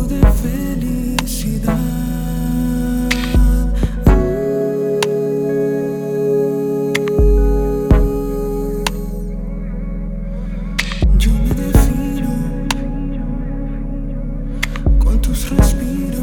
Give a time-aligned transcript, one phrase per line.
[0.00, 1.78] de felicidad.
[11.18, 12.30] Yo me defino
[14.98, 16.22] con tus respiros.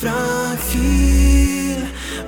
[0.00, 1.78] Frágil,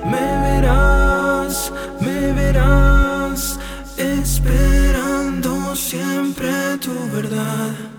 [0.03, 3.59] me verás, me verás,
[3.97, 7.90] esperando siempre tu verdad.